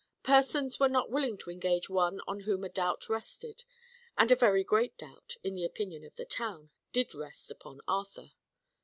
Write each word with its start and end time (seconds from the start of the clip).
Persons 0.23 0.79
were 0.79 0.89
not 0.89 1.11
willing 1.11 1.37
to 1.37 1.51
engage 1.51 1.87
one 1.87 2.21
on 2.25 2.39
whom 2.39 2.63
a 2.63 2.69
doubt 2.69 3.07
rested; 3.07 3.65
and 4.17 4.31
a 4.31 4.35
very 4.35 4.63
great 4.63 4.97
doubt, 4.97 5.35
in 5.43 5.53
the 5.53 5.63
opinion 5.63 6.03
of 6.03 6.15
the 6.15 6.25
town, 6.25 6.71
did 6.91 7.13
rest 7.13 7.51
upon 7.51 7.81
Arthur. 7.87 8.31